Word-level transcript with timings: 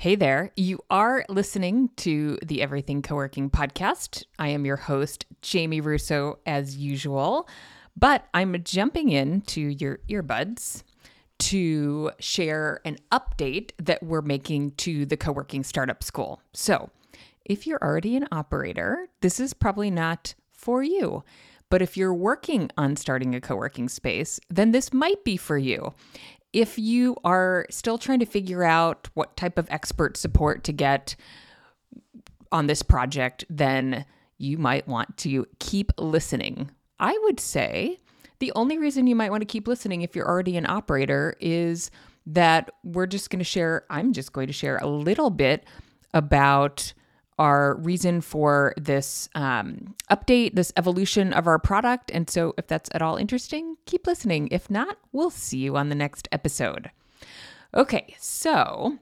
Hey 0.00 0.14
there. 0.14 0.52
You 0.56 0.78
are 0.90 1.24
listening 1.28 1.90
to 1.96 2.38
the 2.40 2.62
Everything 2.62 3.02
Co-working 3.02 3.50
podcast. 3.50 4.22
I 4.38 4.46
am 4.50 4.64
your 4.64 4.76
host, 4.76 5.26
Jamie 5.42 5.80
Russo, 5.80 6.38
as 6.46 6.76
usual, 6.76 7.48
but 7.96 8.28
I'm 8.32 8.62
jumping 8.62 9.08
into 9.08 9.60
your 9.60 9.98
earbuds 10.08 10.84
to 11.40 12.12
share 12.20 12.80
an 12.84 12.98
update 13.10 13.72
that 13.82 14.00
we're 14.00 14.22
making 14.22 14.70
to 14.76 15.04
the 15.04 15.16
co-working 15.16 15.64
startup 15.64 16.04
school. 16.04 16.40
So, 16.52 16.90
if 17.44 17.66
you're 17.66 17.82
already 17.82 18.14
an 18.14 18.28
operator, 18.30 19.08
this 19.20 19.40
is 19.40 19.52
probably 19.52 19.90
not 19.90 20.36
for 20.52 20.80
you. 20.80 21.24
But 21.70 21.82
if 21.82 21.96
you're 21.96 22.14
working 22.14 22.70
on 22.78 22.96
starting 22.96 23.34
a 23.34 23.40
co 23.40 23.56
working 23.56 23.88
space, 23.88 24.38
then 24.48 24.70
this 24.70 24.92
might 24.92 25.24
be 25.24 25.36
for 25.36 25.58
you 25.58 25.92
if 26.52 26.78
you 26.78 27.16
are 27.24 27.66
still 27.70 27.98
trying 27.98 28.20
to 28.20 28.26
figure 28.26 28.64
out 28.64 29.08
what 29.14 29.36
type 29.36 29.58
of 29.58 29.68
expert 29.70 30.16
support 30.16 30.64
to 30.64 30.72
get 30.72 31.14
on 32.50 32.66
this 32.66 32.82
project, 32.82 33.44
then 33.50 34.04
you 34.38 34.56
might 34.56 34.88
want 34.88 35.16
to 35.18 35.46
keep 35.58 35.92
listening. 35.98 36.70
I 36.98 37.18
would 37.24 37.40
say 37.40 38.00
the 38.38 38.52
only 38.54 38.78
reason 38.78 39.06
you 39.06 39.16
might 39.16 39.30
want 39.30 39.42
to 39.42 39.46
keep 39.46 39.68
listening 39.68 40.02
if 40.02 40.14
you're 40.14 40.28
already 40.28 40.56
an 40.56 40.68
operator 40.68 41.36
is 41.40 41.90
that 42.26 42.70
we're 42.84 43.06
just 43.06 43.30
going 43.30 43.40
to 43.40 43.44
share, 43.44 43.84
I'm 43.90 44.12
just 44.12 44.32
going 44.32 44.46
to 44.46 44.52
share 44.52 44.78
a 44.78 44.86
little 44.86 45.30
bit 45.30 45.64
about 46.14 46.92
our 47.38 47.76
reason 47.76 48.20
for 48.20 48.74
this 48.76 49.28
um, 49.34 49.94
update, 50.10 50.54
this 50.54 50.72
evolution 50.76 51.32
of 51.32 51.46
our 51.46 51.58
product. 51.58 52.10
And 52.12 52.28
so, 52.28 52.54
if 52.58 52.66
that's 52.66 52.90
at 52.92 53.02
all 53.02 53.16
interesting, 53.16 53.76
keep 53.86 54.06
listening. 54.06 54.48
If 54.50 54.70
not, 54.70 54.98
we'll 55.12 55.30
see 55.30 55.58
you 55.58 55.76
on 55.76 55.88
the 55.88 55.94
next 55.94 56.28
episode. 56.32 56.90
Okay, 57.74 58.16
so 58.18 58.98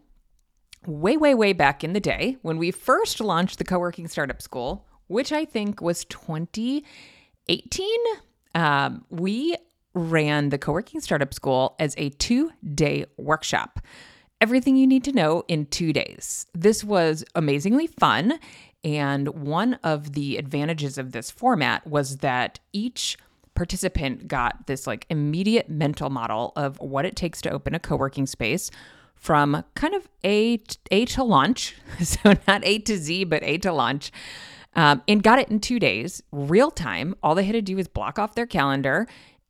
way, 0.87 1.17
way, 1.17 1.35
way 1.35 1.53
back 1.53 1.83
in 1.85 1.93
the 1.93 2.01
day 2.01 2.37
when 2.43 2.59
we 2.59 2.71
first 2.71 3.21
launched 3.21 3.59
the 3.59 3.65
co 3.65 3.79
working 3.79 4.09
startup 4.09 4.43
school, 4.43 4.87
which 5.09 5.33
I 5.33 5.45
think 5.45 5.81
was 5.81 6.05
2018, 6.07 7.89
um, 8.55 9.05
we 9.11 9.57
ran 9.95 10.51
the 10.51 10.59
co 10.59 10.73
working 10.73 11.01
startup 11.01 11.33
school 11.33 11.75
as 11.79 11.95
a 11.97 12.11
two 12.11 12.51
day 12.75 13.07
workshop 13.17 13.81
everything 14.41 14.77
you 14.77 14.87
need 14.87 15.05
to 15.05 15.13
know 15.13 15.45
in 15.49 15.67
two 15.67 15.93
days. 15.93 16.47
This 16.55 16.85
was 16.85 17.25
amazingly 17.35 17.87
fun. 17.87 18.39
And 18.85 19.29
one 19.29 19.75
of 19.83 20.13
the 20.13 20.37
advantages 20.37 20.99
of 20.99 21.13
this 21.13 21.31
format 21.31 21.87
was 21.87 22.19
that 22.19 22.61
each 22.73 23.17
participant 23.55 24.29
got 24.29 24.67
this 24.67 24.87
like 24.87 25.07
immediate 25.11 25.69
mental 25.69 26.11
model 26.11 26.53
of 26.57 26.79
what 26.79 27.05
it 27.05 27.17
takes 27.17 27.41
to 27.41 27.51
open 27.51 27.75
a 27.75 27.81
co 27.81 27.97
working 27.97 28.27
space 28.27 28.71
from 29.15 29.65
kind 29.75 29.95
of 29.95 30.07
A 30.23 30.59
to, 30.59 30.79
A 30.91 31.05
to 31.07 31.25
launch. 31.25 31.75
So 32.05 32.35
not 32.47 32.65
A 32.65 32.79
to 32.81 32.97
Z, 32.97 33.25
but 33.25 33.43
A 33.43 33.59
to 33.59 33.73
launch. 33.73 34.13
Um, 34.75 35.03
and 35.09 35.23
got 35.23 35.39
it 35.39 35.49
in 35.49 35.59
two 35.59 35.81
days, 35.81 36.23
real 36.31 36.71
time. 36.71 37.15
All 37.23 37.35
they 37.35 37.45
had 37.45 37.55
to 37.55 37.63
do 37.63 37.77
was 37.77 37.89
block 37.89 38.19
off 38.19 38.35
their 38.35 38.47
calendar 38.47 39.09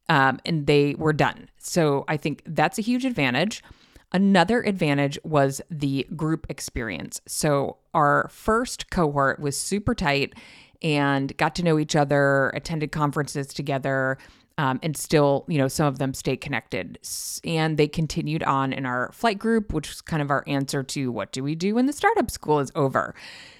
um, 0.08 0.38
and 0.46 0.68
they 0.68 0.94
were 0.94 1.12
done. 1.12 1.48
So 1.58 2.04
I 2.06 2.16
think 2.16 2.42
that's 2.46 2.78
a 2.78 2.82
huge 2.82 3.04
advantage. 3.04 3.64
Another 4.12 4.62
advantage 4.62 5.18
was 5.24 5.60
the 5.70 6.06
group 6.14 6.46
experience. 6.48 7.20
So, 7.26 7.78
our 7.92 8.28
first 8.30 8.90
cohort 8.90 9.40
was 9.40 9.58
super 9.58 9.94
tight 9.94 10.34
and 10.80 11.36
got 11.36 11.54
to 11.56 11.64
know 11.64 11.78
each 11.78 11.96
other, 11.96 12.50
attended 12.50 12.92
conferences 12.92 13.48
together, 13.48 14.18
um, 14.58 14.78
and 14.82 14.96
still, 14.96 15.44
you 15.48 15.58
know, 15.58 15.68
some 15.68 15.86
of 15.86 15.98
them 15.98 16.14
stay 16.14 16.36
connected. 16.36 16.98
And 17.44 17.76
they 17.76 17.88
continued 17.88 18.42
on 18.44 18.72
in 18.72 18.86
our 18.86 19.10
flight 19.12 19.38
group, 19.38 19.72
which 19.72 19.88
was 19.88 20.00
kind 20.00 20.22
of 20.22 20.30
our 20.30 20.44
answer 20.46 20.82
to 20.82 21.10
what 21.10 21.32
do 21.32 21.42
we 21.42 21.54
do 21.54 21.74
when 21.74 21.86
the 21.86 21.92
startup 21.92 22.30
school 22.30 22.60
is 22.60 22.70
over. 22.74 23.14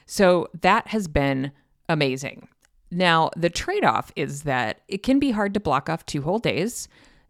So, 0.06 0.48
that 0.60 0.88
has 0.88 1.08
been 1.08 1.50
amazing. 1.88 2.48
Now, 2.90 3.30
the 3.36 3.50
trade 3.50 3.84
off 3.84 4.12
is 4.14 4.42
that 4.42 4.82
it 4.86 5.02
can 5.02 5.18
be 5.18 5.32
hard 5.32 5.54
to 5.54 5.60
block 5.60 5.90
off 5.90 6.06
two 6.06 6.22
whole 6.22 6.38
days. 6.38 6.88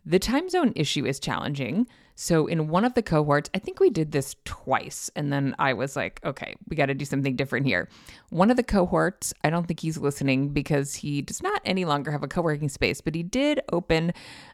The 0.09 0.21
time 0.21 0.49
zone 0.49 0.73
issue 0.77 1.05
is 1.05 1.19
challenging. 1.19 1.89
So 2.15 2.47
in 2.47 2.69
one 2.69 2.85
of 2.85 2.95
the 2.95 3.03
cohorts, 3.03 3.51
I 3.55 3.59
think 3.59 3.81
we 3.81 3.91
did 3.91 4.13
this 4.13 4.37
twice. 4.45 5.11
And 5.17 5.33
then 5.33 5.57
I 5.59 5.73
was 5.73 5.97
like, 5.97 6.21
okay, 6.25 6.55
we 6.69 6.77
got 6.77 6.87
to 6.87 6.95
do 6.95 7.05
something 7.05 7.35
different 7.35 7.67
here. 7.67 7.89
One 8.31 8.49
of 8.49 8.57
the 8.57 8.63
cohorts, 8.63 9.35
I 9.43 9.51
don't 9.51 9.67
think 9.67 9.81
he's 9.81 9.99
listening 9.99 10.51
because 10.51 10.95
he 10.95 11.23
does 11.23 11.43
not 11.43 11.61
any 11.65 11.85
longer 11.85 12.13
have 12.13 12.23
a 12.23 12.29
co 12.29 12.41
working 12.41 12.69
space, 12.69 13.01
but 13.01 13.17
he 13.17 13.25
did 13.25 13.61
open, 13.73 14.13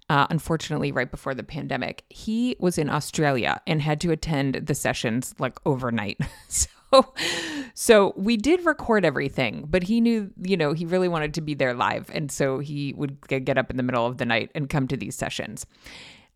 uh, 0.08 0.26
unfortunately, 0.30 0.90
right 0.90 1.10
before 1.10 1.34
the 1.34 1.44
pandemic. 1.44 2.04
He 2.08 2.56
was 2.58 2.78
in 2.78 2.88
Australia 2.88 3.60
and 3.66 3.82
had 3.82 4.00
to 4.00 4.10
attend 4.10 4.54
the 4.54 4.74
sessions 4.74 5.34
like 5.38 5.58
overnight. 5.66 6.18
so 6.48 6.70
so 7.74 8.12
we 8.16 8.36
did 8.36 8.64
record 8.64 9.04
everything, 9.04 9.66
but 9.68 9.82
he 9.82 10.00
knew, 10.00 10.30
you 10.42 10.56
know, 10.56 10.72
he 10.72 10.84
really 10.84 11.08
wanted 11.08 11.34
to 11.34 11.40
be 11.40 11.54
there 11.54 11.74
live. 11.74 12.10
And 12.12 12.30
so 12.30 12.58
he 12.58 12.92
would 12.94 13.20
get 13.28 13.58
up 13.58 13.70
in 13.70 13.76
the 13.76 13.82
middle 13.82 14.06
of 14.06 14.18
the 14.18 14.26
night 14.26 14.50
and 14.54 14.68
come 14.68 14.88
to 14.88 14.96
these 14.96 15.14
sessions. 15.14 15.66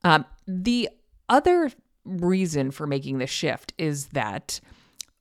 Um, 0.05 0.25
the 0.47 0.89
other 1.29 1.71
reason 2.05 2.71
for 2.71 2.87
making 2.87 3.19
the 3.19 3.27
shift 3.27 3.73
is 3.79 4.07
that 4.09 4.61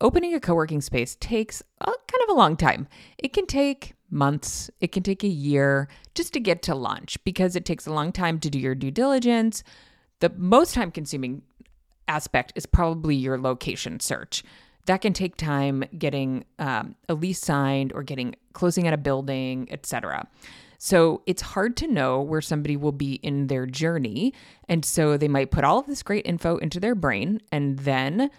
opening 0.01 0.33
a 0.33 0.39
co 0.39 0.53
working 0.53 0.81
space 0.81 1.15
takes 1.19 1.61
a, 1.81 1.85
kind 1.85 2.23
of 2.23 2.29
a 2.29 2.37
long 2.37 2.55
time. 2.55 2.87
It 3.17 3.33
can 3.33 3.45
take 3.45 3.93
months, 4.09 4.69
it 4.79 4.91
can 4.91 5.03
take 5.03 5.23
a 5.23 5.27
year 5.27 5.87
just 6.13 6.33
to 6.33 6.39
get 6.39 6.61
to 6.63 6.75
launch 6.75 7.21
because 7.23 7.55
it 7.55 7.65
takes 7.65 7.87
a 7.87 7.93
long 7.93 8.11
time 8.11 8.39
to 8.39 8.49
do 8.49 8.59
your 8.59 8.75
due 8.75 8.91
diligence. 8.91 9.63
The 10.19 10.31
most 10.37 10.73
time 10.73 10.91
consuming 10.91 11.41
aspect 12.07 12.53
is 12.55 12.65
probably 12.65 13.15
your 13.15 13.39
location 13.39 13.99
search. 13.99 14.43
That 14.85 15.01
can 15.01 15.13
take 15.13 15.35
time 15.35 15.83
getting 15.97 16.45
um, 16.59 16.95
a 17.09 17.13
lease 17.13 17.41
signed 17.41 17.91
or 17.93 18.03
getting 18.03 18.35
closing 18.53 18.87
at 18.87 18.93
a 18.93 18.97
building, 18.97 19.67
etc. 19.71 20.27
So 20.77 21.21
it's 21.25 21.41
hard 21.41 21.75
to 21.77 21.87
know 21.87 22.21
where 22.21 22.41
somebody 22.41 22.77
will 22.77 22.91
be 22.91 23.15
in 23.15 23.47
their 23.47 23.65
journey. 23.65 24.33
And 24.69 24.85
so 24.85 25.17
they 25.17 25.27
might 25.27 25.51
put 25.51 25.63
all 25.63 25.79
of 25.79 25.87
this 25.87 26.03
great 26.03 26.25
info 26.27 26.57
into 26.57 26.79
their 26.79 26.95
brain 26.95 27.41
and 27.51 27.79
then 27.79 28.29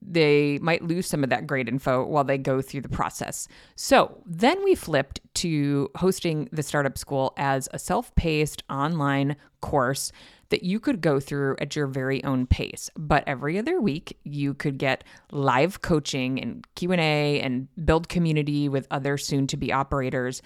they 0.00 0.58
might 0.58 0.82
lose 0.82 1.06
some 1.06 1.24
of 1.24 1.30
that 1.30 1.46
great 1.46 1.68
info 1.68 2.04
while 2.04 2.22
they 2.22 2.38
go 2.38 2.62
through 2.62 2.82
the 2.82 2.88
process. 2.88 3.48
So 3.74 4.22
then 4.24 4.62
we 4.62 4.74
flipped 4.74 5.20
to 5.36 5.90
hosting 5.96 6.48
the 6.52 6.62
startup 6.62 6.96
school 6.96 7.32
as 7.36 7.68
a 7.72 7.78
self 7.78 8.14
paced 8.14 8.62
online 8.70 9.36
course 9.60 10.12
that 10.50 10.62
you 10.62 10.78
could 10.78 11.00
go 11.00 11.18
through 11.20 11.56
at 11.60 11.74
your 11.74 11.86
very 11.86 12.22
own 12.24 12.46
pace 12.46 12.90
but 12.96 13.24
every 13.26 13.58
other 13.58 13.80
week 13.80 14.18
you 14.24 14.54
could 14.54 14.78
get 14.78 15.04
live 15.32 15.82
coaching 15.82 16.40
and 16.40 16.66
q&a 16.74 17.40
and 17.40 17.68
build 17.84 18.08
community 18.08 18.68
with 18.68 18.86
other 18.90 19.18
soon 19.18 19.46
to 19.46 19.56
be 19.56 19.72
operators 19.72 20.42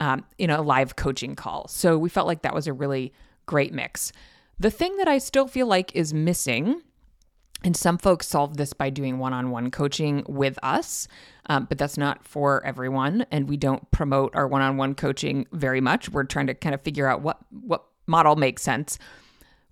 um, 0.00 0.24
in 0.38 0.50
a 0.50 0.62
live 0.62 0.96
coaching 0.96 1.34
call. 1.34 1.68
So 1.68 1.98
we 1.98 2.08
felt 2.08 2.26
like 2.26 2.42
that 2.42 2.54
was 2.54 2.66
a 2.66 2.72
really 2.72 3.12
great 3.46 3.72
mix. 3.72 4.12
The 4.58 4.70
thing 4.70 4.96
that 4.98 5.08
I 5.08 5.18
still 5.18 5.46
feel 5.46 5.66
like 5.66 5.94
is 5.94 6.14
missing, 6.14 6.82
and 7.62 7.76
some 7.76 7.98
folks 7.98 8.28
solve 8.28 8.56
this 8.56 8.72
by 8.72 8.90
doing 8.90 9.18
one 9.18 9.32
on 9.32 9.50
one 9.50 9.70
coaching 9.70 10.24
with 10.28 10.58
us, 10.62 11.08
um, 11.46 11.66
but 11.68 11.78
that's 11.78 11.98
not 11.98 12.26
for 12.26 12.64
everyone. 12.64 13.26
And 13.30 13.48
we 13.48 13.56
don't 13.56 13.90
promote 13.90 14.34
our 14.34 14.46
one 14.46 14.62
on 14.62 14.76
one 14.76 14.94
coaching 14.94 15.46
very 15.52 15.80
much. 15.80 16.08
We're 16.08 16.24
trying 16.24 16.46
to 16.48 16.54
kind 16.54 16.74
of 16.74 16.82
figure 16.82 17.08
out 17.08 17.22
what, 17.22 17.38
what 17.50 17.84
model 18.06 18.36
makes 18.36 18.62
sense. 18.62 18.98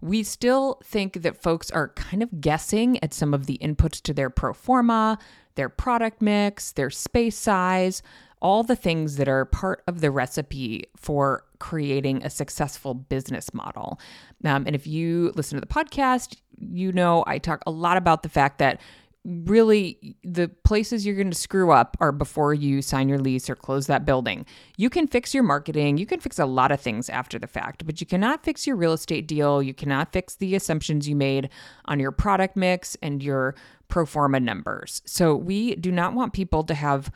We 0.03 0.25
still 0.25 0.81
think 0.85 1.23
that 1.23 1.41
folks 1.41 1.71
are 1.71 1.89
kind 1.91 2.23
of 2.23 2.41
guessing 2.41 3.03
at 3.03 3.15
some 3.15 3.33
of 3.33 3.47
the 3.47 3.59
inputs 3.63 4.03
to 4.03 4.13
their 4.13 4.29
pro 4.29 4.53
forma, 4.53 5.19
their 5.55 5.69
product 5.69 6.21
mix, 6.21 6.73
their 6.73 6.91
space 6.91 7.37
size, 7.37 8.03
all 8.41 8.65
the 8.65 8.77
things 8.77 9.17
that 9.17 9.29
are 9.29 9.45
part 9.45 9.83
of 9.87 10.01
the 10.01 10.11
recipe 10.11 10.85
for 10.97 11.45
creating 11.61 12.25
a 12.25 12.31
successful 12.31 12.93
business 12.93 13.55
model. 13.55 14.01
Um, 14.45 14.65
and 14.67 14.75
if 14.75 14.87
you 14.87 15.33
listen 15.37 15.57
to 15.57 15.61
the 15.61 15.73
podcast, 15.73 16.37
you 16.59 16.91
know 16.91 17.23
I 17.27 17.39
talk 17.39 17.63
a 17.67 17.71
lot 17.71 17.97
about 17.97 18.25
the 18.25 18.29
fact 18.29 18.59
that 18.59 18.81
really 19.25 20.17
the 20.25 20.49
places 20.65 21.07
you're 21.07 21.15
going 21.15 21.31
to 21.31 21.37
screw 21.37 21.71
up 21.71 21.97
are 22.01 22.11
before 22.11 22.53
you 22.53 22.83
sign 22.83 23.09
your 23.09 23.19
lease 23.19 23.49
or 23.49 23.55
close 23.55 23.87
that 23.87 24.05
building. 24.05 24.45
You 24.77 24.91
can 24.91 25.07
fix 25.07 25.33
your 25.33 25.45
marketing, 25.45 25.99
you 25.99 26.07
can 26.07 26.19
fix 26.19 26.39
a 26.39 26.47
lot 26.47 26.73
of 26.73 26.81
things 26.81 27.09
after 27.09 27.39
the 27.39 27.47
fact, 27.47 27.87
but 27.87 28.01
you 28.01 28.07
cannot 28.07 28.45
fix 28.45 28.67
your 28.67 28.75
real 28.75 28.93
estate 28.93 29.29
deal, 29.29 29.63
you 29.63 29.75
cannot 29.75 30.13
fix 30.13 30.35
the 30.35 30.57
assumptions 30.57 31.09
you 31.09 31.15
made 31.15 31.51
on 31.85 32.01
your 32.01 32.11
product 32.11 32.57
mix 32.57 32.97
and 33.01 33.23
your 33.23 33.55
pro 33.89 34.05
forma 34.07 34.41
numbers. 34.41 35.03
So 35.05 35.37
we 35.37 35.77
do 35.77 35.93
not 35.93 36.15
want 36.15 36.33
people 36.33 36.65
to 36.65 36.75
have 36.75 37.13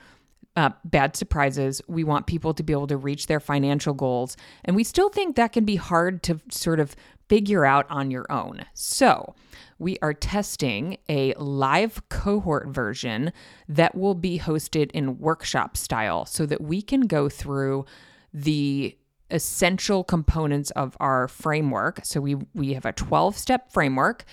uh, 0.57 0.71
bad 0.85 1.17
surprises. 1.17 1.83
We 1.87 2.03
want 2.03 2.27
people 2.27 2.55
to 2.55 2.63
be 2.63 2.73
able 2.73 2.87
to 2.87 2.97
reach 2.97 3.27
their 3.27 3.41
financial 3.41 3.93
goals. 3.93 4.37
And 4.65 4.75
we 4.75 4.85
still 4.85 5.11
think 5.11 5.37
that 5.37 5.53
can 5.53 5.67
be 5.67 5.77
hard 5.77 6.23
to 6.25 6.41
sort 6.51 6.81
of 6.81 6.97
figure 7.29 7.65
out 7.65 7.87
on 7.91 8.11
your 8.11 8.27
own. 8.31 8.65
So, 8.75 9.35
we 9.79 9.99
are 10.01 10.15
testing 10.15 10.97
a 11.09 11.35
live 11.35 12.09
cohort 12.09 12.69
version 12.69 13.33
that 13.69 13.95
will 13.95 14.15
be 14.15 14.39
hosted 14.39 14.91
in 14.93 15.19
workshop 15.19 15.77
style 15.77 16.25
so 16.25 16.47
that 16.47 16.63
we 16.63 16.81
can 16.81 17.03
go 17.03 17.29
through 17.29 17.85
the 18.33 18.97
essential 19.31 20.05
components 20.05 20.71
of 20.73 20.97
our 21.01 21.29
framework. 21.29 22.01
So 22.05 22.21
we 22.21 22.37
we 22.55 22.75
have 22.75 22.87
a 22.87 22.93
12 22.93 23.37
step 23.37 23.73
framework 23.73 24.25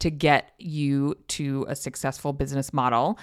to 0.00 0.10
get 0.10 0.52
you 0.58 1.16
to 1.28 1.64
a 1.68 1.76
successful 1.76 2.32
business 2.32 2.72
model 2.72 3.18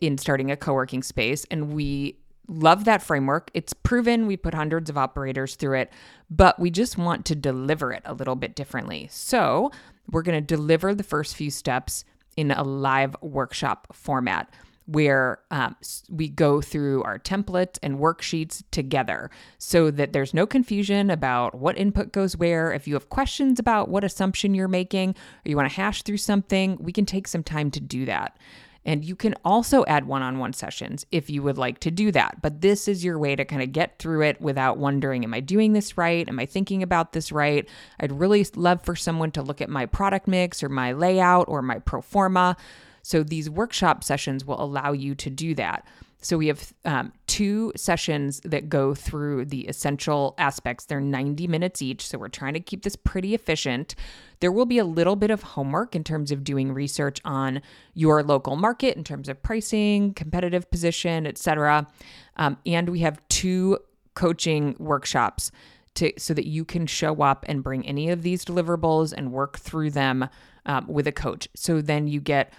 in 0.00 0.16
starting 0.18 0.50
a 0.50 0.56
co 0.56 0.72
working 0.72 1.02
space. 1.02 1.44
And 1.50 1.72
we 1.72 2.18
love 2.48 2.84
that 2.84 3.02
framework. 3.02 3.50
It's 3.54 3.72
proven. 3.72 4.26
We 4.26 4.36
put 4.36 4.54
hundreds 4.54 4.90
of 4.90 4.98
operators 4.98 5.54
through 5.54 5.78
it, 5.78 5.92
but 6.30 6.58
we 6.58 6.70
just 6.70 6.98
want 6.98 7.24
to 7.26 7.34
deliver 7.34 7.92
it 7.92 8.02
a 8.04 8.14
little 8.14 8.36
bit 8.36 8.54
differently. 8.54 9.08
So 9.10 9.70
we're 10.10 10.22
going 10.22 10.40
to 10.40 10.56
deliver 10.56 10.94
the 10.94 11.02
first 11.02 11.36
few 11.36 11.50
steps 11.50 12.04
in 12.36 12.50
a 12.50 12.62
live 12.62 13.14
workshop 13.20 13.88
format 13.92 14.50
where 14.86 15.38
um, 15.50 15.76
we 16.10 16.28
go 16.28 16.60
through 16.60 17.02
our 17.04 17.18
templates 17.18 17.78
and 17.82 17.98
worksheets 17.98 18.64
together 18.72 19.30
so 19.58 19.90
that 19.90 20.12
there's 20.12 20.34
no 20.34 20.46
confusion 20.46 21.08
about 21.10 21.54
what 21.54 21.78
input 21.78 22.12
goes 22.12 22.36
where. 22.36 22.72
If 22.72 22.88
you 22.88 22.94
have 22.94 23.08
questions 23.08 23.60
about 23.60 23.88
what 23.88 24.02
assumption 24.02 24.54
you're 24.54 24.68
making 24.68 25.10
or 25.10 25.48
you 25.48 25.56
want 25.56 25.70
to 25.70 25.76
hash 25.76 26.02
through 26.02 26.16
something, 26.16 26.76
we 26.80 26.92
can 26.92 27.06
take 27.06 27.28
some 27.28 27.44
time 27.44 27.70
to 27.70 27.80
do 27.80 28.04
that. 28.06 28.36
And 28.84 29.04
you 29.04 29.14
can 29.14 29.34
also 29.44 29.84
add 29.86 30.06
one 30.06 30.22
on 30.22 30.38
one 30.38 30.52
sessions 30.52 31.06
if 31.12 31.30
you 31.30 31.42
would 31.42 31.58
like 31.58 31.78
to 31.80 31.90
do 31.90 32.10
that. 32.12 32.42
But 32.42 32.60
this 32.62 32.88
is 32.88 33.04
your 33.04 33.18
way 33.18 33.36
to 33.36 33.44
kind 33.44 33.62
of 33.62 33.72
get 33.72 33.98
through 33.98 34.22
it 34.22 34.40
without 34.40 34.76
wondering, 34.76 35.24
am 35.24 35.34
I 35.34 35.40
doing 35.40 35.72
this 35.72 35.96
right? 35.96 36.28
Am 36.28 36.38
I 36.40 36.46
thinking 36.46 36.82
about 36.82 37.12
this 37.12 37.30
right? 37.30 37.68
I'd 38.00 38.12
really 38.12 38.44
love 38.56 38.82
for 38.82 38.96
someone 38.96 39.30
to 39.32 39.42
look 39.42 39.60
at 39.60 39.70
my 39.70 39.86
product 39.86 40.26
mix 40.26 40.62
or 40.62 40.68
my 40.68 40.92
layout 40.92 41.48
or 41.48 41.62
my 41.62 41.78
pro 41.78 42.00
forma 42.00 42.56
so 43.02 43.22
these 43.22 43.50
workshop 43.50 44.04
sessions 44.04 44.44
will 44.44 44.62
allow 44.62 44.92
you 44.92 45.14
to 45.16 45.30
do 45.30 45.54
that. 45.56 45.84
So 46.22 46.38
we 46.38 46.46
have 46.46 46.72
um, 46.84 47.12
two 47.26 47.72
sessions 47.76 48.40
that 48.44 48.68
go 48.68 48.94
through 48.94 49.46
the 49.46 49.62
essential 49.62 50.34
aspects. 50.38 50.86
They're 50.86 51.00
90 51.00 51.48
minutes 51.48 51.82
each. 51.82 52.06
So 52.06 52.16
we're 52.16 52.28
trying 52.28 52.54
to 52.54 52.60
keep 52.60 52.84
this 52.84 52.96
pretty 52.96 53.34
efficient. 53.34 53.96
There 54.40 54.52
will 54.52 54.64
be 54.64 54.78
a 54.78 54.84
little 54.84 55.16
bit 55.16 55.30
of 55.30 55.42
homework 55.42 55.94
in 55.94 56.04
terms 56.04 56.30
of 56.30 56.44
doing 56.44 56.72
research 56.72 57.20
on 57.24 57.60
your 57.94 58.22
local 58.22 58.56
market 58.56 58.96
in 58.96 59.04
terms 59.04 59.28
of 59.28 59.42
pricing, 59.42 60.14
competitive 60.14 60.70
position, 60.70 61.26
etc. 61.26 61.88
Um, 62.36 62.56
and 62.64 62.88
we 62.88 63.00
have 63.00 63.20
two 63.28 63.78
coaching 64.14 64.76
workshops 64.78 65.50
to 65.94 66.12
so 66.18 66.34
that 66.34 66.46
you 66.46 66.64
can 66.64 66.86
show 66.86 67.20
up 67.22 67.44
and 67.48 67.62
bring 67.62 67.86
any 67.86 68.10
of 68.10 68.22
these 68.22 68.44
deliverables 68.44 69.12
and 69.16 69.32
work 69.32 69.58
through 69.58 69.90
them 69.90 70.28
um, 70.66 70.86
with 70.88 71.06
a 71.06 71.12
coach. 71.12 71.48
So 71.54 71.80
then 71.80 72.06
you 72.06 72.20
get 72.20 72.52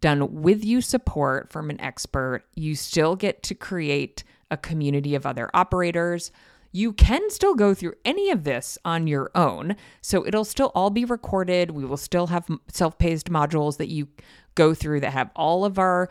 done 0.00 0.42
with 0.42 0.64
you 0.64 0.80
support 0.80 1.50
from 1.50 1.70
an 1.70 1.80
expert. 1.80 2.44
You 2.54 2.74
still 2.74 3.16
get 3.16 3.42
to 3.44 3.54
create 3.54 4.24
a 4.50 4.56
community 4.56 5.14
of 5.14 5.26
other 5.26 5.50
operators. 5.54 6.30
You 6.72 6.92
can 6.92 7.30
still 7.30 7.54
go 7.54 7.74
through 7.74 7.94
any 8.04 8.30
of 8.30 8.44
this 8.44 8.76
on 8.84 9.06
your 9.06 9.30
own. 9.34 9.76
So 10.02 10.26
it'll 10.26 10.44
still 10.44 10.72
all 10.74 10.90
be 10.90 11.04
recorded. 11.04 11.70
We 11.70 11.84
will 11.84 11.96
still 11.96 12.26
have 12.28 12.46
self 12.68 12.98
paced 12.98 13.30
modules 13.30 13.78
that 13.78 13.88
you 13.88 14.08
go 14.54 14.74
through 14.74 15.00
that 15.00 15.12
have 15.12 15.30
all 15.34 15.64
of 15.64 15.78
our 15.78 16.08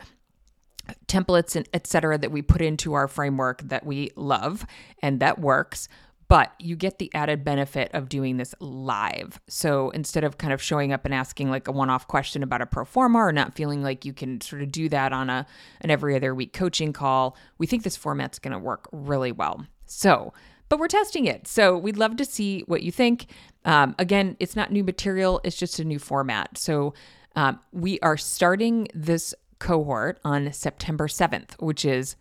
templates 1.08 1.56
and 1.56 1.68
etc 1.74 2.16
that 2.16 2.30
we 2.30 2.42
put 2.42 2.62
into 2.62 2.94
our 2.94 3.08
framework 3.08 3.60
that 3.62 3.84
we 3.84 4.10
love 4.14 4.64
and 5.02 5.18
that 5.18 5.38
works 5.38 5.88
but 6.28 6.52
you 6.58 6.76
get 6.76 6.98
the 6.98 7.10
added 7.14 7.44
benefit 7.44 7.90
of 7.92 8.08
doing 8.08 8.36
this 8.36 8.54
live. 8.60 9.40
So 9.48 9.90
instead 9.90 10.24
of 10.24 10.38
kind 10.38 10.52
of 10.52 10.60
showing 10.60 10.92
up 10.92 11.04
and 11.04 11.14
asking 11.14 11.50
like 11.50 11.68
a 11.68 11.72
one-off 11.72 12.08
question 12.08 12.42
about 12.42 12.62
a 12.62 12.66
pro 12.66 12.84
forma 12.84 13.18
or 13.18 13.32
not 13.32 13.54
feeling 13.54 13.82
like 13.82 14.04
you 14.04 14.12
can 14.12 14.40
sort 14.40 14.62
of 14.62 14.72
do 14.72 14.88
that 14.88 15.12
on 15.12 15.30
a 15.30 15.46
an 15.80 15.90
every 15.90 16.16
other 16.16 16.34
week 16.34 16.52
coaching 16.52 16.92
call, 16.92 17.36
we 17.58 17.66
think 17.66 17.82
this 17.82 17.96
format's 17.96 18.38
going 18.38 18.52
to 18.52 18.58
work 18.58 18.88
really 18.92 19.32
well. 19.32 19.66
So, 19.86 20.32
but 20.68 20.80
we're 20.80 20.88
testing 20.88 21.26
it. 21.26 21.46
So 21.46 21.78
we'd 21.78 21.96
love 21.96 22.16
to 22.16 22.24
see 22.24 22.62
what 22.62 22.82
you 22.82 22.90
think. 22.90 23.26
Um, 23.64 23.94
again, 23.98 24.36
it's 24.40 24.56
not 24.56 24.72
new 24.72 24.82
material, 24.82 25.40
it's 25.44 25.56
just 25.56 25.78
a 25.78 25.84
new 25.84 25.98
format. 25.98 26.58
So 26.58 26.94
um, 27.36 27.60
we 27.72 28.00
are 28.00 28.16
starting 28.16 28.88
this 28.94 29.34
cohort 29.58 30.18
on 30.24 30.52
September 30.52 31.06
7th, 31.06 31.60
which 31.60 31.84
is 31.84 32.16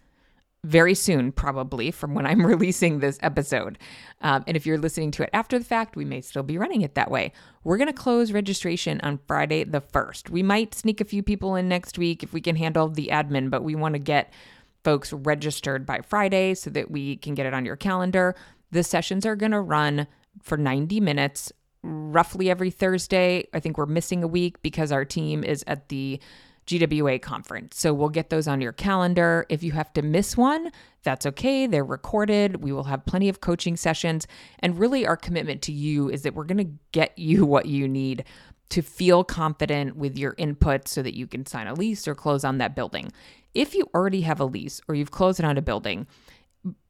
very 0.66 0.96
soon, 0.96 1.32
probably 1.32 1.92
from 1.92 2.14
when 2.14 2.26
I'm 2.26 2.46
releasing 2.46 3.00
this 3.00 3.20
episode. 3.22 3.78
Um, 4.22 4.44
and 4.48 4.58
if 4.58 4.66
you're 4.66 4.78
listening 4.78 5.12
to 5.12 5.24
it 5.24 5.30
after 5.32 5.60
the 5.60 5.66
fact, 5.66 5.96
we 5.96 6.06
may 6.06 6.22
still 6.22 6.44
be 6.44 6.58
running 6.58 6.82
it 6.82 6.96
that 6.96 7.12
way. 7.12 7.32
We're 7.64 7.78
going 7.78 7.88
to 7.88 7.94
close 7.94 8.32
registration 8.32 9.00
on 9.02 9.20
Friday 9.28 9.64
the 9.64 9.82
1st. 9.82 10.30
We 10.30 10.44
might 10.44 10.74
sneak 10.74 11.00
a 11.00 11.06
few 11.06 11.24
people 11.24 11.56
in 11.56 11.70
next 11.70 11.98
week 11.98 12.24
if 12.24 12.34
we 12.34 12.42
can 12.42 12.56
handle 12.56 12.90
the 12.90 13.10
admin, 13.12 13.50
but 13.50 13.64
we 13.64 13.76
want 13.76 13.94
to 13.94 14.00
get 14.00 14.34
folks 14.84 15.14
registered 15.14 15.86
by 15.86 16.02
Friday 16.02 16.54
so 16.54 16.70
that 16.72 16.92
we 16.92 17.18
can 17.18 17.36
get 17.36 17.46
it 17.46 17.54
on 17.54 17.66
your 17.66 17.76
calendar. 17.76 18.36
The 18.72 18.84
sessions 18.84 19.26
are 19.26 19.36
going 19.36 19.52
to 19.52 19.62
run 19.62 20.08
for 20.42 20.58
90 20.58 21.00
minutes 21.00 21.52
roughly 21.84 22.50
every 22.50 22.72
Thursday. 22.72 23.48
I 23.54 23.60
think 23.60 23.78
we're 23.78 23.86
missing 23.86 24.24
a 24.24 24.28
week 24.28 24.62
because 24.62 24.92
our 24.92 25.06
team 25.06 25.44
is 25.44 25.64
at 25.68 25.90
the 25.90 26.20
GWA 26.66 27.20
conference. 27.20 27.80
So 27.80 27.94
we'll 27.94 28.10
get 28.10 28.30
those 28.30 28.48
on 28.48 28.62
your 28.62 28.72
calendar. 28.72 29.46
If 29.50 29.64
you 29.64 29.72
have 29.74 29.94
to 29.94 30.02
miss 30.02 30.36
one, 30.36 30.72
that's 31.04 31.26
okay. 31.26 31.68
They're 31.68 31.86
recorded. 31.86 32.64
We 32.64 32.72
will 32.72 32.86
have 32.86 33.06
plenty 33.06 33.30
of 33.30 33.42
coaching 33.42 33.78
sessions. 33.78 34.28
And 34.60 34.80
really, 34.80 35.06
our 35.06 35.18
commitment 35.18 35.62
to 35.64 35.72
you 35.72 36.10
is 36.10 36.24
that 36.24 36.34
we're 36.34 36.46
going 36.46 36.66
to 36.66 36.72
get 36.92 37.14
you 37.18 37.46
what 37.46 37.68
you 37.68 37.88
need 37.88 38.24
to 38.70 38.82
feel 38.82 39.24
confident 39.24 39.96
with 39.96 40.18
your 40.18 40.34
input 40.38 40.88
so 40.88 41.04
that 41.04 41.16
you 41.16 41.28
can 41.28 41.46
sign 41.46 41.68
a 41.68 41.74
lease 41.74 42.08
or 42.08 42.16
close 42.16 42.44
on 42.44 42.58
that 42.58 42.76
building. 42.76 43.12
If 43.54 43.76
you 43.76 43.88
already 43.94 44.22
have 44.22 44.40
a 44.40 44.46
lease 44.46 44.82
or 44.88 44.96
you've 44.96 45.12
closed 45.12 45.42
on 45.44 45.58
a 45.58 45.62
building, 45.62 46.08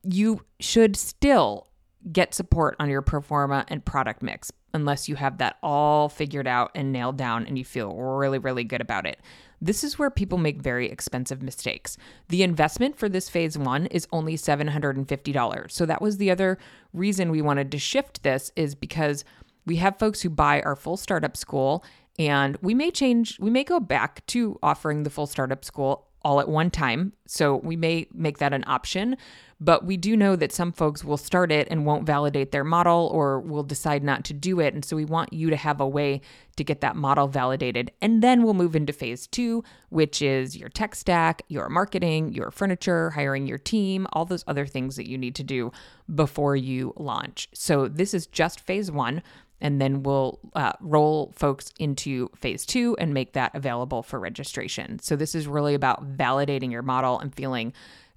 you 0.03 0.41
should 0.59 0.95
still 0.95 1.67
get 2.11 2.33
support 2.33 2.75
on 2.79 2.89
your 2.89 3.01
pro 3.01 3.19
forma 3.19 3.65
and 3.67 3.83
product 3.83 4.21
mix 4.21 4.51
unless 4.75 5.09
you 5.09 5.15
have 5.15 5.39
that 5.39 5.57
all 5.63 6.09
figured 6.09 6.47
out 6.47 6.71
and 6.75 6.91
nailed 6.91 7.17
down 7.17 7.47
and 7.47 7.57
you 7.57 7.65
feel 7.65 7.95
really, 7.95 8.37
really 8.37 8.63
good 8.63 8.81
about 8.81 9.07
it. 9.07 9.19
This 9.61 9.83
is 9.83 9.97
where 9.97 10.11
people 10.11 10.37
make 10.37 10.61
very 10.61 10.89
expensive 10.89 11.41
mistakes. 11.41 11.97
The 12.27 12.43
investment 12.43 12.97
for 12.97 13.09
this 13.09 13.29
phase 13.29 13.57
one 13.57 13.87
is 13.87 14.07
only 14.11 14.35
$750. 14.35 15.71
So 15.71 15.85
that 15.85 16.01
was 16.01 16.17
the 16.17 16.29
other 16.29 16.57
reason 16.93 17.31
we 17.31 17.41
wanted 17.41 17.71
to 17.71 17.79
shift 17.79 18.21
this, 18.21 18.51
is 18.55 18.75
because 18.75 19.23
we 19.65 19.77
have 19.77 19.97
folks 19.97 20.21
who 20.21 20.29
buy 20.29 20.61
our 20.61 20.75
full 20.75 20.97
startup 20.97 21.35
school 21.35 21.83
and 22.19 22.57
we 22.61 22.73
may 22.73 22.91
change, 22.91 23.39
we 23.39 23.49
may 23.49 23.63
go 23.63 23.79
back 23.79 24.25
to 24.27 24.59
offering 24.61 25.03
the 25.03 25.09
full 25.09 25.27
startup 25.27 25.65
school 25.65 26.07
all 26.25 26.39
at 26.39 26.49
one 26.49 26.71
time. 26.71 27.13
So 27.27 27.57
we 27.57 27.75
may 27.75 28.07
make 28.11 28.39
that 28.39 28.51
an 28.51 28.63
option, 28.65 29.15
but 29.61 29.85
we 29.85 29.95
do 29.95 30.17
know 30.17 30.35
that 30.35 30.51
some 30.51 30.71
folks 30.71 31.03
will 31.03 31.17
start 31.17 31.51
it 31.51 31.67
and 31.69 31.85
won't 31.85 32.05
validate 32.05 32.51
their 32.51 32.63
model 32.63 33.09
or 33.13 33.39
will 33.39 33.61
decide 33.61 34.03
not 34.03 34.25
to 34.25 34.33
do 34.33 34.59
it. 34.59 34.73
And 34.73 34.83
so 34.83 34.95
we 34.95 35.05
want 35.05 35.31
you 35.31 35.51
to 35.51 35.55
have 35.55 35.79
a 35.79 35.87
way 35.87 36.21
to 36.55 36.63
get 36.63 36.81
that 36.81 36.95
model 36.95 37.27
validated. 37.27 37.91
And 38.01 38.23
then 38.23 38.41
we'll 38.41 38.55
move 38.55 38.75
into 38.75 38.91
phase 38.91 39.27
two, 39.27 39.63
which 39.89 40.21
is 40.21 40.57
your 40.57 40.69
tech 40.69 40.95
stack, 40.95 41.43
your 41.47 41.69
marketing, 41.69 42.33
your 42.33 42.49
furniture, 42.49 43.11
hiring 43.11 43.45
your 43.45 43.59
team, 43.59 44.07
all 44.11 44.25
those 44.25 44.43
other 44.47 44.65
things 44.65 44.95
that 44.95 45.07
you 45.07 45.19
need 45.19 45.35
to 45.35 45.43
do 45.43 45.71
before 46.13 46.55
you 46.55 46.91
launch. 46.97 47.49
So 47.53 47.87
this 47.87 48.15
is 48.15 48.25
just 48.25 48.59
phase 48.59 48.91
one 48.91 49.21
and 49.61 49.81
then 49.81 50.03
we'll 50.03 50.39
uh, 50.55 50.73
roll 50.79 51.33
folks 51.35 51.71
into 51.79 52.29
phase 52.35 52.65
two 52.65 52.95
and 52.99 53.13
make 53.13 53.33
that 53.33 53.53
available 53.55 54.03
for 54.03 54.19
registration. 54.19 54.99
So, 54.99 55.15
this 55.15 55.35
is 55.35 55.47
really 55.47 55.73
about 55.73 56.17
validating 56.17 56.71
your 56.71 56.81
model 56.81 57.19
and 57.19 57.33
feeling 57.33 57.73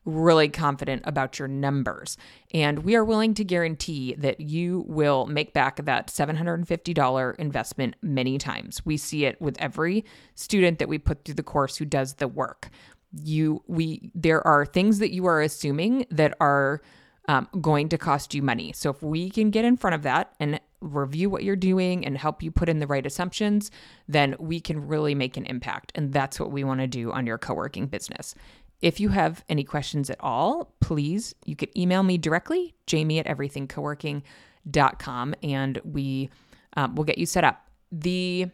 really 0.09 0.49
confident 0.49 1.03
about 1.05 1.39
your 1.39 1.49
numbers. 1.49 2.17
And 2.55 2.81
we 2.81 2.97
are 2.97 3.05
willing 3.05 3.35
to 3.35 3.45
guarantee 3.45 4.15
that 4.15 4.41
you 4.41 4.85
will 4.89 5.27
make 5.27 5.53
back 5.53 5.85
that 5.85 6.09
$750 6.09 7.37
investment 7.37 7.95
many 8.03 8.39
times. 8.39 8.85
We 8.87 8.97
see 8.97 9.27
it 9.27 9.41
with 9.41 9.57
every 9.61 10.05
student 10.35 10.79
that 10.79 10.89
we 10.89 10.99
put 10.99 11.25
through 11.25 11.35
the 11.35 11.43
course 11.43 11.77
who 11.77 11.85
does 11.85 12.15
the 12.15 12.29
work. 12.29 12.71
You 13.13 13.63
we 13.67 14.11
there 14.15 14.47
are 14.47 14.67
things 14.67 14.99
that 14.99 15.13
you 15.13 15.27
are 15.27 15.41
assuming 15.41 16.07
that 16.11 16.35
are 16.41 16.83
um, 17.27 17.49
going 17.61 17.89
to 17.91 17.99
cost 17.99 18.35
you 18.35 18.43
money. 18.43 18.73
So 18.73 18.91
if 18.91 19.03
we 19.03 19.31
can 19.31 19.51
get 19.51 19.65
in 19.65 19.77
front 19.77 19.95
of 19.95 20.03
that 20.03 20.35
and 20.41 20.61
review 20.81 21.31
what 21.31 21.45
you're 21.45 21.57
doing 21.57 22.07
and 22.07 22.17
help 22.17 22.43
you 22.43 22.51
put 22.51 22.69
in 22.69 22.79
the 22.79 22.87
right 22.87 23.07
assumptions, 23.07 23.71
then 24.07 24.37
we 24.39 24.61
can 24.61 24.87
really 24.87 25.15
make 25.15 25.37
an 25.37 25.47
impact. 25.47 25.93
And 25.95 26.13
that's 26.13 26.39
what 26.39 26.53
we 26.53 26.65
want 26.65 26.81
to 26.81 26.87
do 26.87 27.11
on 27.13 27.27
your 27.27 27.39
co 27.39 27.55
working 27.55 27.87
business. 27.87 28.35
If 28.81 29.01
you 29.01 29.09
have 29.09 29.45
any 29.49 29.65
questions 29.65 30.09
at 30.09 30.19
all, 30.21 30.73
please, 30.81 31.35
you 31.45 31.57
could 31.57 31.77
email 31.77 32.05
me 32.05 32.17
directly, 32.17 32.77
jamie 32.87 33.19
at 33.19 33.27
everythingcoworking.com, 33.27 35.35
and 35.43 35.81
we 35.85 36.31
um, 36.77 36.95
will 36.95 37.03
get 37.05 37.19
you 37.19 37.27
set 37.27 37.43
up. 37.43 37.67
The 37.91 38.47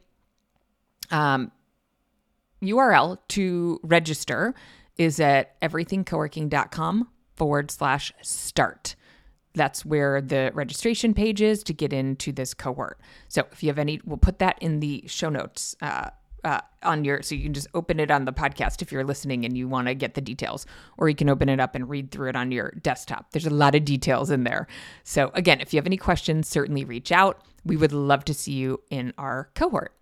um, 1.11 1.53
URL 2.63 3.19
to 3.29 3.79
register 3.83 4.55
is 4.97 5.21
at 5.21 5.61
everythingcoworking.com 5.61 7.09
forward 7.37 7.71
slash 7.71 8.11
start. 8.23 8.95
That's 9.55 9.85
where 9.85 10.21
the 10.21 10.51
registration 10.55 11.15
page 11.15 11.41
is 11.41 11.63
to 11.65 11.73
get 11.73 11.93
into 11.93 12.33
this 12.33 12.55
cohort. 12.55 13.01
So 13.29 13.47
if 13.53 13.63
you 13.63 13.69
have 13.69 13.79
any, 13.79 14.01
we'll 14.05 14.17
put 14.17 14.39
that 14.41 14.59
in 14.61 14.81
the 14.81 15.05
show 15.07 15.29
notes. 15.29 15.77
Uh, 15.81 16.11
uh, 16.45 16.61
on 16.83 17.05
your 17.05 17.23
so 17.23 17.35
you 17.35 17.43
can 17.43 17.55
just 17.55 17.69
open 17.73 17.99
it 17.99 18.11
on 18.11 18.27
the 18.27 18.33
podcast 18.33 18.83
if 18.83 18.93
you're 18.93 19.05
listening 19.05 19.45
and 19.45 19.57
you 19.57 19.67
want 19.67 19.89
to 19.89 19.95
get 19.95 20.15
the 20.15 20.21
details 20.21 20.67
or 20.99 21.09
you 21.09 21.15
can 21.15 21.31
open 21.31 21.49
it 21.49 21.59
up 21.59 21.75
and 21.75 21.89
read 21.89 22.11
through 22.11 22.29
it 22.29 22.37
on 22.37 22.53
your 22.53 22.73
desktop 22.83 23.31
there's 23.33 23.47
a 23.47 23.51
lot 23.51 23.75
of 23.75 23.85
details 23.85 24.31
in 24.31 24.45
there 24.45 24.67
so 25.05 25.31
again 25.33 25.59
if 25.61 25.73
you 25.73 25.79
have 25.79 25.87
any 25.87 25.97
questions 25.97 26.47
certainly 26.47 26.85
reach 26.85 27.11
out 27.11 27.41
we 27.65 27.77
would 27.77 27.93
love 27.93 28.27
to 28.27 28.35
see 28.35 28.53
you 28.53 28.79
in 28.91 29.15
our 29.17 29.49
cohort 29.55 29.95